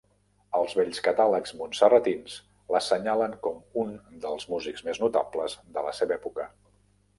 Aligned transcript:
Els 0.59 0.71
vells 0.77 1.01
catàlegs 1.07 1.53
montserratins 1.59 2.37
l'assenyalen 2.77 3.37
com 3.45 3.61
un 3.83 3.93
dels 4.27 4.49
músics 4.55 4.87
més 4.91 5.03
notables 5.07 5.59
de 5.77 5.87
la 5.91 5.97
seva 6.03 6.21
època. 6.21 6.51